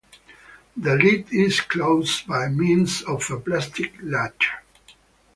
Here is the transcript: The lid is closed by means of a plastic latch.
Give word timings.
The 0.77 0.95
lid 0.95 1.27
is 1.31 1.61
closed 1.61 2.25
by 2.25 2.47
means 2.47 3.03
of 3.03 3.29
a 3.29 3.39
plastic 3.39 3.93
latch. 4.01 4.49